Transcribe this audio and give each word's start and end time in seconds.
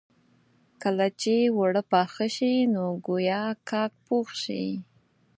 کله 0.81 1.07
چې 1.21 1.33
اوړه 1.55 1.81
پاخه 1.91 2.25
شي 2.35 2.53
نو 2.73 2.83
ګويا 3.05 3.41
کاک 3.69 3.91
پوخ 4.05 4.27
شي. 4.43 4.65